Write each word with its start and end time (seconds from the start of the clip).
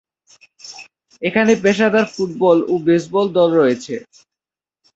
এখানে 1.21 1.51
পেশাদার 1.63 2.05
ফুটবল 2.13 2.57
ও 2.67 2.83
বেসবল 2.87 3.25
দল 3.37 3.49
রয়েছে। 3.55 3.95